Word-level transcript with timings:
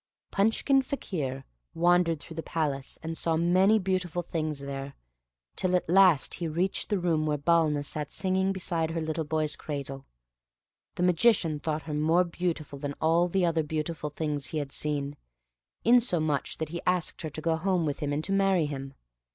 Punchkin 0.31 0.81
Fakir 0.81 1.45
wandered 1.75 2.19
through 2.19 2.33
the 2.33 2.41
palace, 2.41 2.97
and 3.03 3.15
saw 3.15 3.37
many 3.37 3.77
beautiful 3.77 4.23
things 4.23 4.57
there, 4.57 4.95
till 5.55 5.75
at 5.75 5.87
last 5.87 6.33
he 6.33 6.47
reached 6.47 6.89
the 6.89 6.97
room 6.97 7.27
where 7.27 7.37
Balna 7.37 7.85
sat 7.85 8.11
singing 8.11 8.51
beside 8.51 8.89
her 8.89 8.99
little 8.99 9.25
boy's 9.25 9.55
cradle. 9.55 10.07
The 10.95 11.03
Magician 11.03 11.59
thought 11.59 11.83
her 11.83 11.93
more 11.93 12.23
beautiful 12.23 12.79
than 12.79 12.93
all 12.99 13.27
the 13.27 13.45
other 13.45 13.61
beautiful 13.61 14.09
things 14.09 14.47
he 14.47 14.57
had 14.57 14.71
seen, 14.71 15.17
insomuch 15.85 16.57
that 16.57 16.69
he 16.69 16.81
asked 16.87 17.21
her 17.21 17.29
to 17.29 17.39
go 17.41 17.55
home 17.55 17.85
with 17.85 17.99
him 17.99 18.11
and 18.11 18.23
to 18.23 18.31
marry 18.31 18.65
him. 18.65 18.95